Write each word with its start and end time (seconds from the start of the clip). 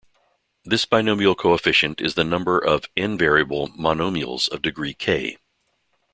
This 0.65 0.83
binomial 0.85 1.35
coefficient 1.35 2.01
is 2.01 2.15
the 2.15 2.23
number 2.23 2.57
of 2.57 2.85
"n"-variable 2.97 3.67
monomials 3.77 4.49
of 4.49 4.63
degree 4.63 4.95
"k". 4.95 5.37